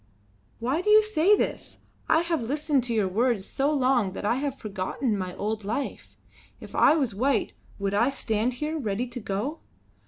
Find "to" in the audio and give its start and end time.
2.85-2.93, 9.05-9.19